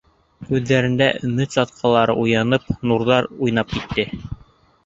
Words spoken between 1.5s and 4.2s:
сатҡылары уянып, нурҙар уйнап китте.